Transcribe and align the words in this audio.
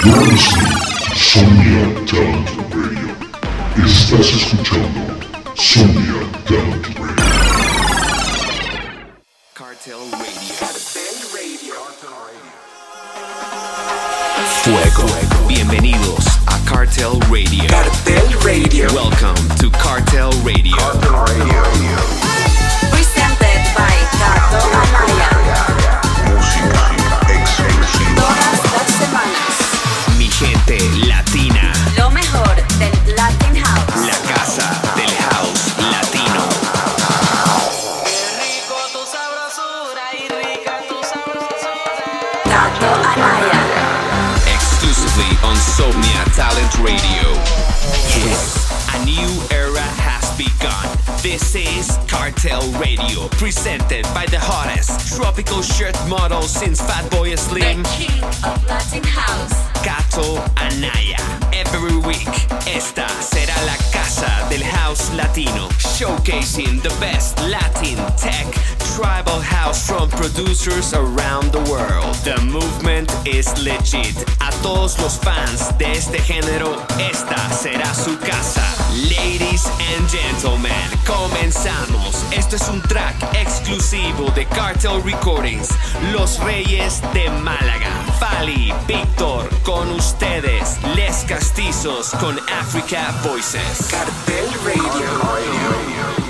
Sonia 0.00 1.84
Talent 2.06 2.48
Radio. 2.72 3.10
Estás 3.84 4.28
escuchando 4.32 5.00
Sonia 5.56 6.22
Talent 6.46 6.86
Radio. 6.96 7.24
Cartel 9.54 9.98
Radio. 10.12 10.54
Cartel 10.60 11.16
Radio. 11.34 11.74
Fuego. 14.62 15.06
Bienvenidos 15.48 16.24
a 16.46 16.58
Cartel 16.64 17.18
Radio. 17.28 17.66
Cartel 17.68 18.28
Radio. 18.44 18.86
Welcome 18.94 19.34
to 19.56 19.68
Cartel 19.70 20.30
Radio. 20.44 20.76
Presented 20.76 21.67
Somnia 46.70 46.84
Radio. 46.84 47.32
Yes, 48.24 48.94
a 48.94 49.04
new 49.04 49.42
era 49.50 49.80
has 49.80 50.36
begun. 50.36 50.88
This 51.22 51.54
is 51.54 51.98
Cartel 52.08 52.62
Radio, 52.80 53.28
presented 53.28 54.04
by 54.14 54.26
the 54.26 54.38
hottest 54.38 55.14
tropical 55.16 55.62
shirt 55.62 55.96
model 56.08 56.42
since 56.42 56.80
Fatboy 56.80 57.38
Slim. 57.38 57.82
The 57.82 57.88
king 57.88 58.24
of 58.44 58.64
Latin 58.66 59.04
House. 59.04 59.68
Gato 59.84 60.36
Anaya. 60.56 61.18
Every 61.52 61.96
week, 61.98 62.28
esta 62.66 63.06
será 63.20 63.56
la 63.64 63.76
casa 63.92 64.46
del 64.50 64.62
house 64.64 65.12
latino, 65.14 65.68
showcasing 65.78 66.82
the 66.82 66.94
best 67.00 67.38
Latin 67.40 67.96
tech 68.16 68.46
tribal 68.98 69.40
house 69.40 69.86
from 69.86 70.10
producers 70.10 70.92
around 70.92 71.52
the 71.52 71.62
world. 71.70 72.16
The 72.24 72.36
movement 72.42 73.08
is 73.24 73.46
legit. 73.62 74.16
A 74.40 74.50
todos 74.60 74.98
los 74.98 75.16
fans 75.18 75.70
de 75.78 75.92
este 75.92 76.18
género, 76.18 76.82
esta 76.98 77.38
será 77.50 77.94
su 77.94 78.18
casa. 78.18 78.64
Ladies 79.08 79.66
and 79.94 80.08
gentlemen, 80.10 80.72
comenzamos. 81.06 82.24
Esto 82.32 82.56
es 82.56 82.68
un 82.68 82.82
track 82.88 83.14
exclusivo 83.34 84.32
de 84.34 84.44
Cartel 84.46 85.00
Recordings, 85.04 85.68
Los 86.12 86.40
Reyes 86.40 87.00
de 87.14 87.30
Málaga. 87.30 87.92
Fali, 88.18 88.74
Víctor, 88.88 89.48
con 89.62 89.92
ustedes, 89.92 90.76
Les 90.96 91.24
Castizos 91.24 92.10
con 92.18 92.36
Africa 92.60 93.14
Voices. 93.22 93.86
Cartel 93.92 94.48
Radio. 94.64 94.98
Sosumi 96.08 96.27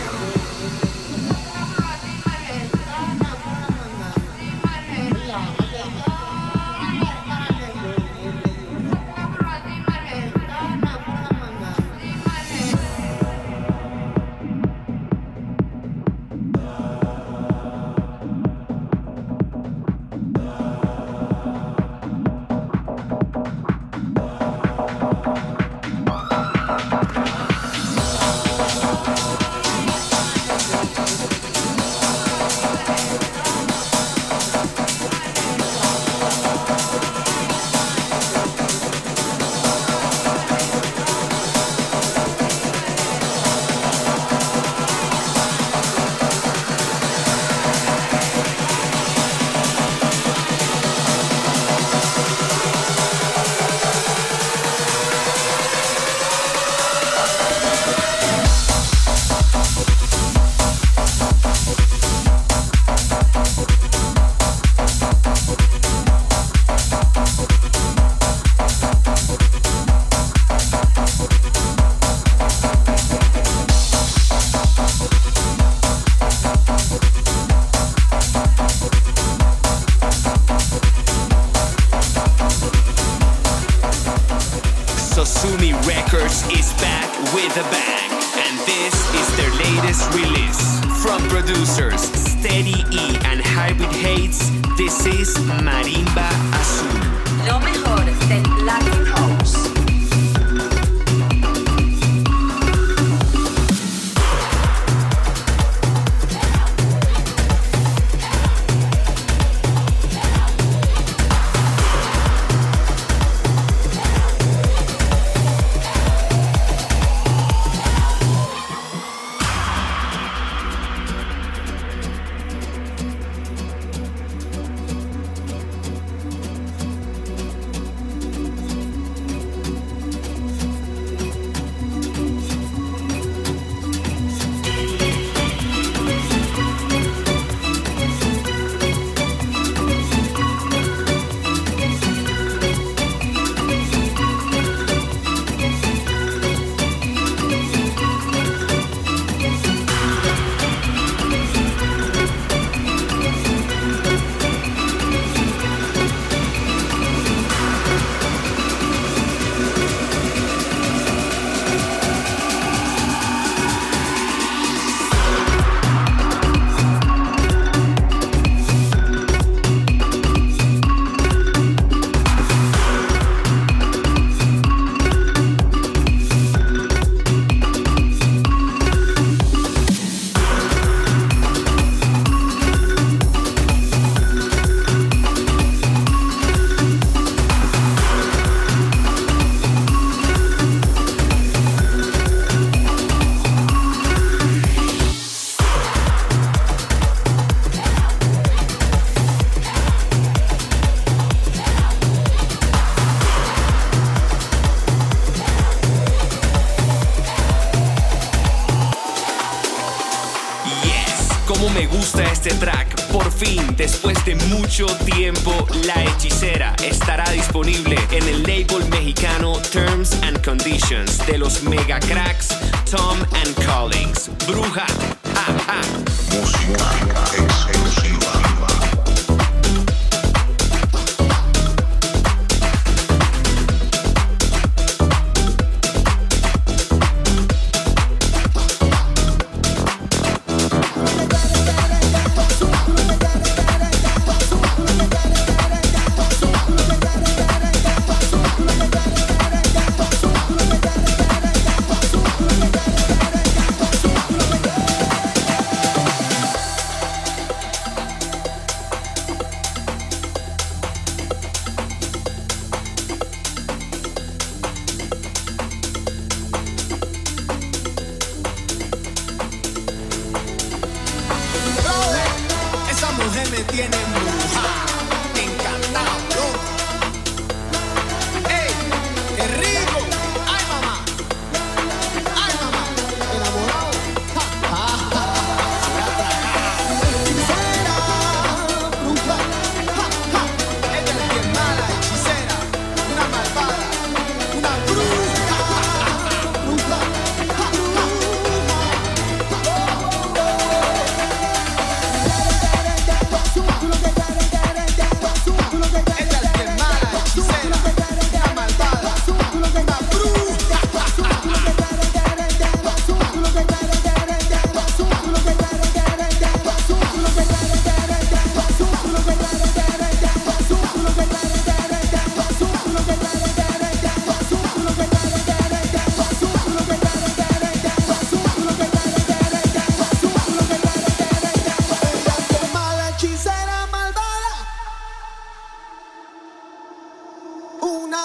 de 221.31 221.39
los 221.39 221.63
mega 221.63 222.01
cracks 222.01 222.49
Tom 222.91 223.19
and 223.35 223.55
Collins. 223.67 224.31
Bruja, 224.47 224.87
ja, 225.35 225.47
ja. 225.67 226.88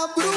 abro 0.03 0.32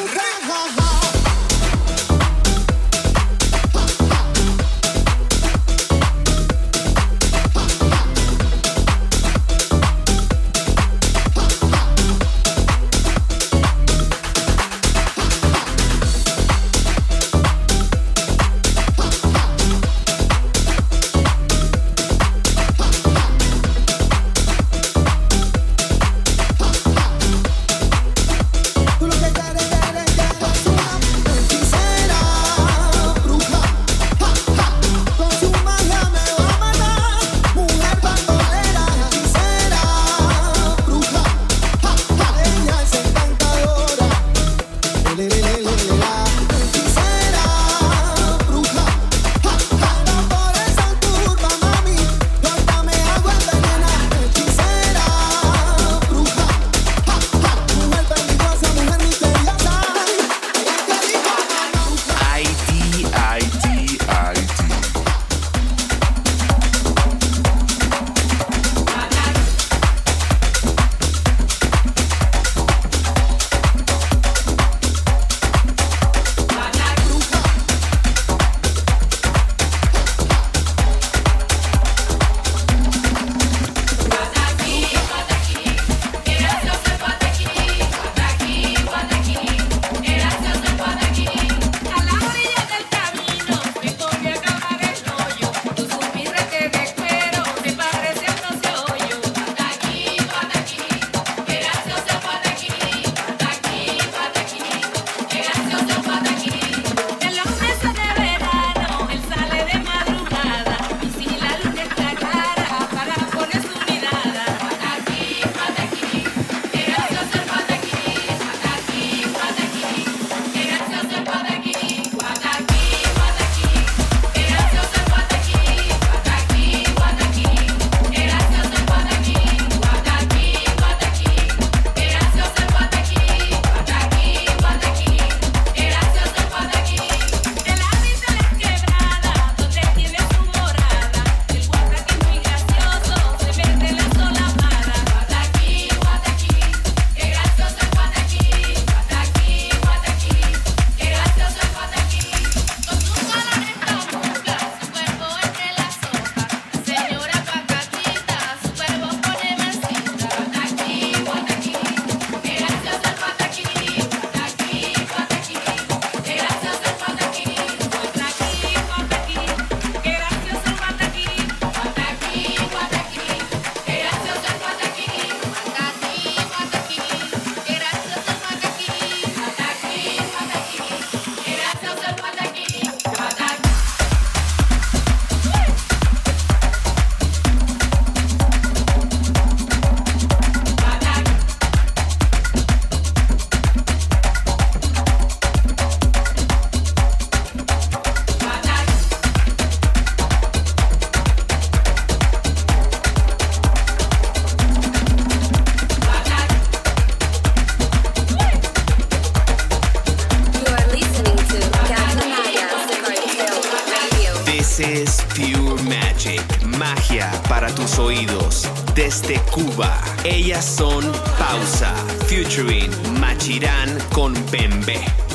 es 214.81 215.23
Pure 215.35 215.83
Magic, 215.85 216.43
magia 216.79 217.31
para 217.49 217.75
tus 217.75 217.99
oídos. 217.99 218.69
Desde 218.95 219.39
Cuba, 219.53 219.99
ellas 220.25 220.65
son 220.65 221.05
Pausa, 221.39 221.95
featuring 222.27 222.91
Machirán 223.21 223.97
con 224.13 224.35
Bembe. 224.51 225.26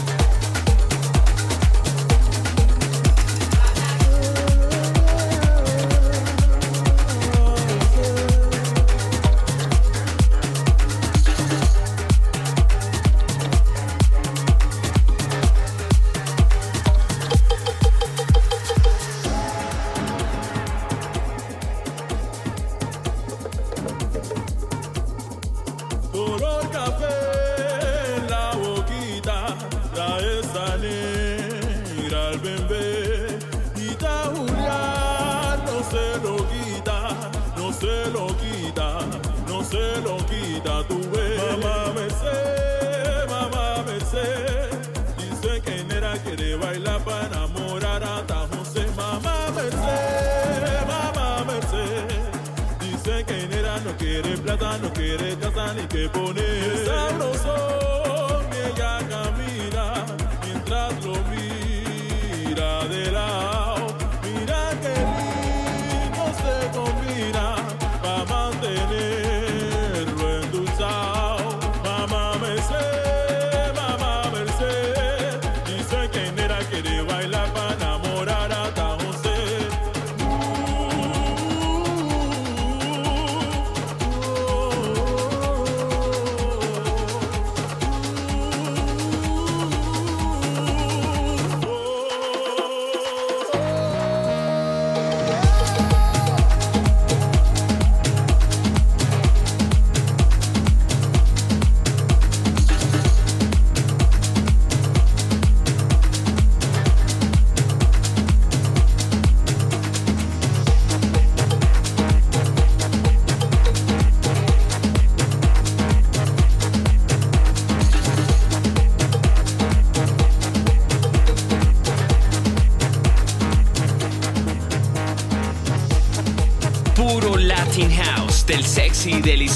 Kere 55.12 55.36
kasani 55.42 55.84
ke 55.92 56.08
pone. 56.14 57.91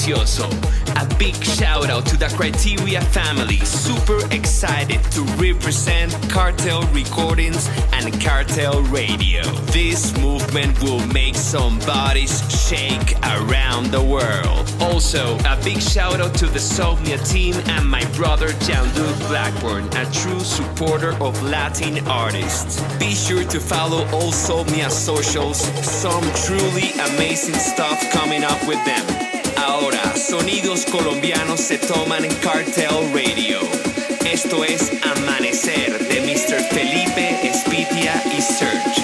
Delicioso. 0.06 0.46
A 0.98 1.16
big 1.18 1.36
shout 1.44 1.90
out 1.90 2.06
to 2.08 2.18
the 2.18 2.28
Criteria 2.28 3.02
family. 3.02 3.58
Super 3.58 4.20
excited 4.32 5.02
to 5.12 5.22
represent 5.38 6.14
Cartel 6.30 6.84
Recordings 6.94 7.68
and 7.92 8.14
Cartel 8.22 8.82
Radio. 8.84 9.44
This 9.72 10.18
movement 10.20 10.82
will 10.82 11.06
make 11.08 11.36
some 11.36 11.80
bodies 11.80 12.42
shake 12.68 13.16
around 13.24 13.88
the 13.88 14.02
world. 14.02 14.72
Also, 14.80 15.38
a 15.40 15.60
big 15.64 15.82
shout 15.82 16.22
out 16.22 16.34
to 16.36 16.46
the 16.46 16.60
Somnia 16.60 17.18
team 17.30 17.56
and 17.68 17.88
my 17.88 18.06
brother 18.14 18.50
Jean-Luc 18.62 19.18
Blackburn, 19.28 19.86
a 19.98 20.06
true 20.12 20.40
supporter 20.40 21.14
of 21.22 21.42
Latin 21.44 22.06
artists. 22.08 22.82
Be 23.00 23.14
sure 23.14 23.44
to 23.46 23.60
follow 23.60 24.06
all 24.14 24.32
Somnia 24.32 24.90
socials. 24.90 25.60
Some 25.84 26.24
truly 26.46 26.92
amazing 27.14 27.56
stuff 27.56 28.00
coming 28.12 28.44
up 28.44 28.66
with 28.68 28.84
them. 28.86 29.25
Ahora, 29.68 30.16
sonidos 30.16 30.86
colombianos 30.86 31.60
se 31.60 31.80
toman 31.80 32.24
en 32.24 32.34
Cartel 32.36 33.12
Radio. 33.12 33.62
Esto 34.24 34.64
es 34.64 34.92
Amanecer 35.02 36.08
de 36.08 36.22
Mr. 36.22 36.62
Felipe 36.70 37.40
Espitia 37.42 38.24
y 38.38 38.42
Serge. 38.44 38.95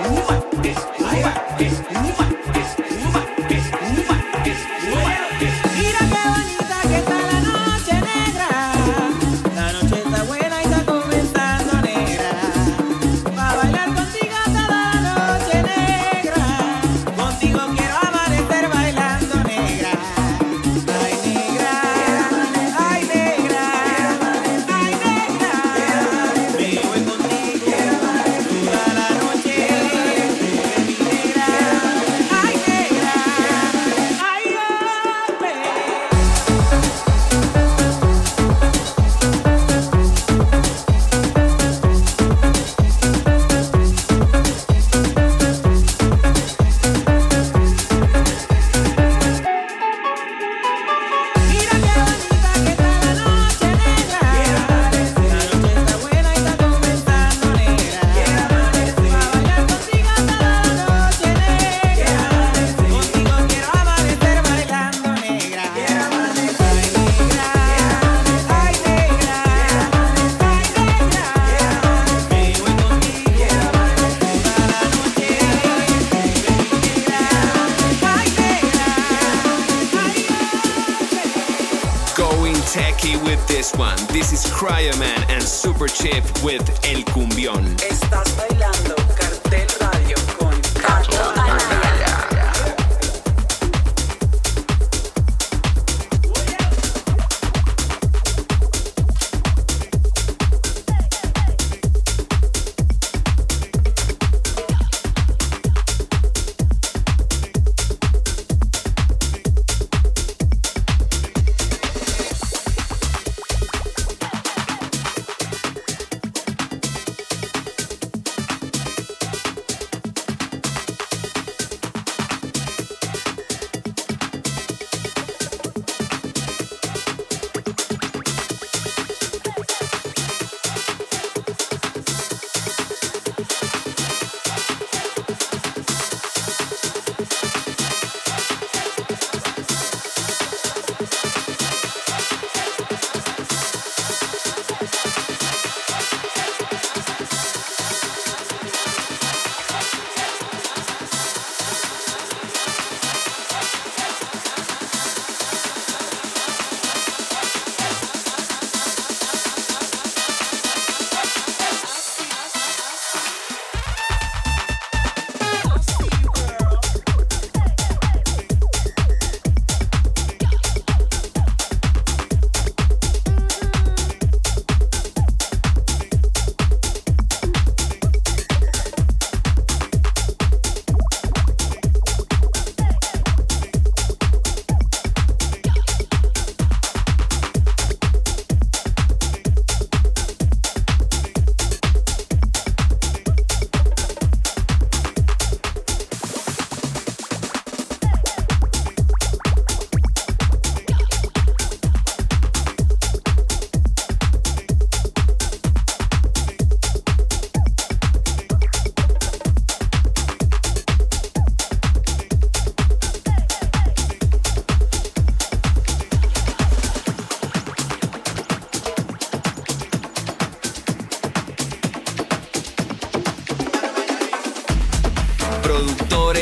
What? 0.00 0.49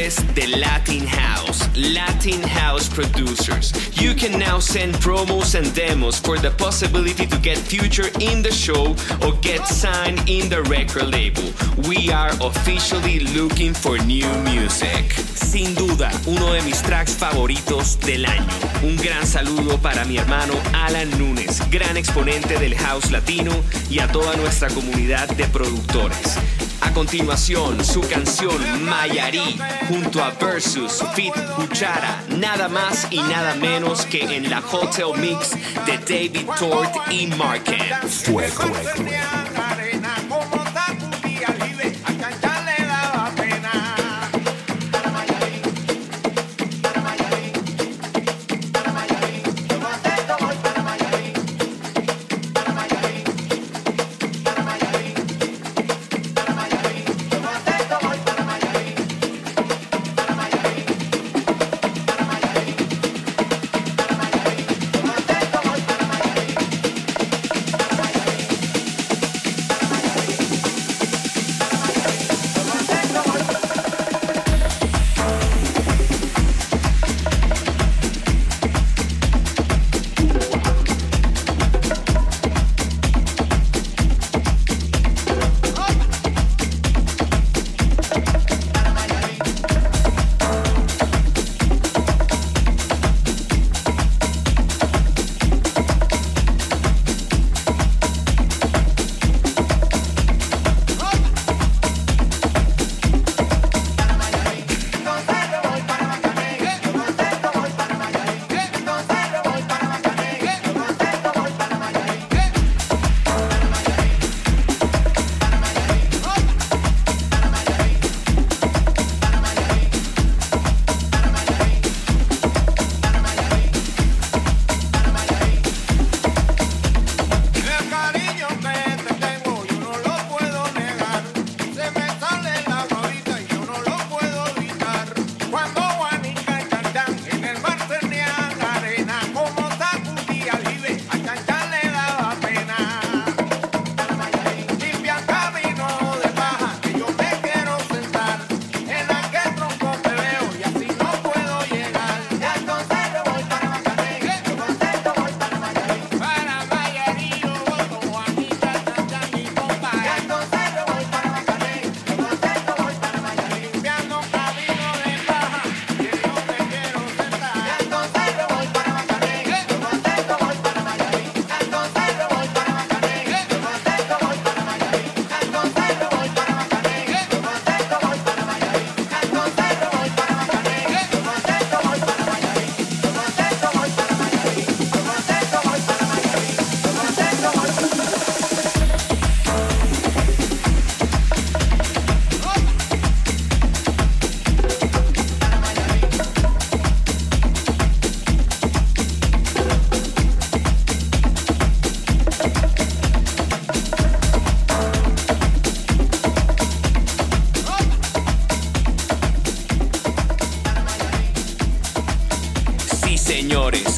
Productores 0.09 0.35
de 0.35 0.47
Latin 0.57 1.07
House, 1.07 1.69
Latin 1.77 2.43
House 2.43 2.89
producers. 2.89 3.73
You 4.01 4.15
can 4.15 4.39
now 4.39 4.59
send 4.59 4.95
promos 4.97 5.55
and 5.55 5.75
demos 5.75 6.19
for 6.19 6.39
the 6.39 6.51
possibility 6.51 7.27
to 7.27 7.39
get 7.39 7.59
featured 7.59 8.23
in 8.23 8.43
the 8.43 8.51
show 8.51 8.97
or 9.25 9.33
get 9.41 9.67
signed 9.67 10.21
in 10.29 10.49
the 10.49 10.63
record 10.65 11.09
label. 11.09 11.53
We 11.89 12.11
are 12.11 12.31
officially 12.41 13.21
looking 13.21 13.75
for 13.75 13.99
new 13.99 14.29
music. 14.45 15.13
Sin 15.35 15.75
duda, 15.75 16.11
uno 16.27 16.53
de 16.53 16.63
mis 16.63 16.83
tracks 16.83 17.17
favoritos 17.17 17.99
del 18.01 18.27
año. 18.27 18.49
Un 18.83 18.97
gran 18.97 19.27
saludo 19.27 19.79
para 19.79 20.05
mi 20.05 20.19
hermano 20.19 20.55
Alan 20.73 21.11
Nunes, 21.19 21.61
gran 21.71 21.97
exponente 21.97 22.59
del 22.59 22.75
house 22.77 23.11
latino 23.11 23.53
y 23.91 24.01
a 24.01 24.09
toda 24.09 24.37
nuestra 24.37 24.69
comunidad 24.69 25.29
de 25.37 25.47
productores. 25.47 26.39
A 26.81 26.93
continuación, 26.93 27.85
su 27.85 28.01
canción 28.01 28.85
Mayarí 28.85 29.59
junto 29.89 30.23
a 30.23 30.31
Versus 30.31 31.03
Fit 31.15 31.35
Cuchara, 31.57 32.23
nada 32.37 32.69
más 32.69 33.07
y 33.11 33.21
nada 33.21 33.55
menos 33.55 34.05
que 34.07 34.37
en 34.37 34.49
la 34.51 34.61
Hotel 34.61 35.19
Mix 35.19 35.51
de 35.87 35.99
David 35.99 36.49
Tort 36.59 36.95
y 37.11 37.27
Marquette. 37.27 38.07
Fuego. 38.07 39.48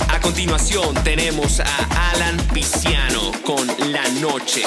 a 0.08 0.20
continuación 0.20 0.94
tenemos 1.02 1.58
a 1.58 2.10
Alan 2.12 2.36
Piciano 2.52 3.32
con 3.44 3.66
La 3.90 4.08
Noche. 4.20 4.62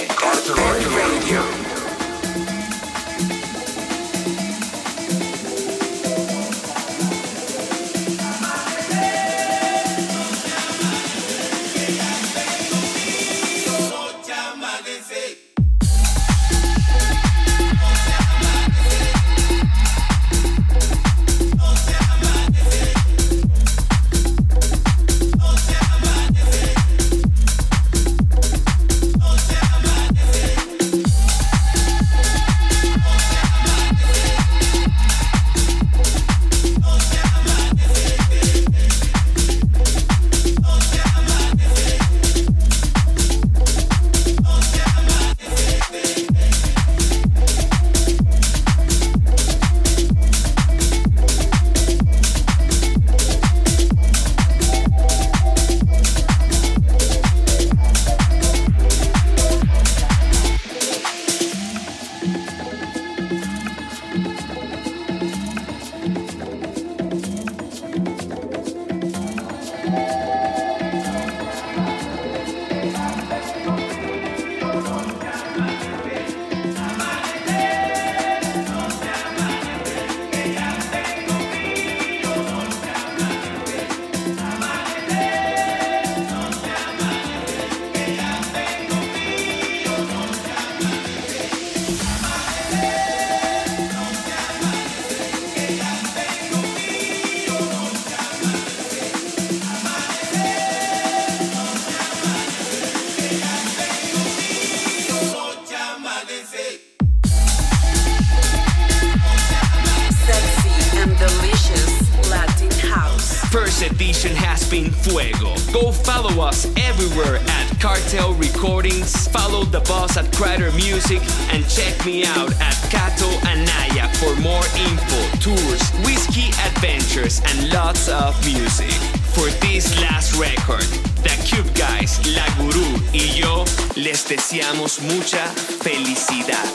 Fuego. 114.82 115.54
Go 115.72 115.92
follow 115.92 116.42
us 116.42 116.66
everywhere 116.78 117.36
at 117.38 117.80
Cartel 117.80 118.34
Recordings, 118.34 119.28
follow 119.28 119.66
the 119.66 119.82
boss 119.82 120.18
at 120.18 120.34
Crider 120.34 120.72
Music, 120.72 121.22
and 121.52 121.68
check 121.70 121.94
me 122.06 122.26
out 122.26 122.52
at 122.60 122.76
Cato 122.90 123.30
Anaya 123.46 124.10
for 124.18 124.36
more 124.42 124.66
info, 124.76 125.22
tours, 125.40 125.92
whiskey 126.06 126.50
adventures, 126.66 127.40
and 127.46 127.72
lots 127.72 128.10
of 128.10 128.34
music. 128.46 128.92
For 129.36 129.50
this 129.62 130.00
last 130.02 130.34
record, 130.40 130.86
The 131.22 131.38
Cube 131.46 131.72
Guys, 131.76 132.18
La 132.36 132.46
Gurú 132.58 133.00
y 133.14 133.38
yo 133.38 133.66
les 133.96 134.28
deseamos 134.28 135.02
mucha 135.02 135.46
felicidad. 135.84 136.66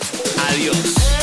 Adiós. 0.51 1.18